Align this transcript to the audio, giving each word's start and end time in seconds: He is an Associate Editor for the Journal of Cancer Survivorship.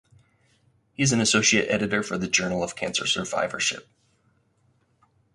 He 0.93 1.03
is 1.03 1.11
an 1.13 1.21
Associate 1.21 1.67
Editor 1.67 2.01
for 2.01 2.17
the 2.17 2.27
Journal 2.27 2.63
of 2.63 2.75
Cancer 2.75 3.05
Survivorship. 3.05 3.87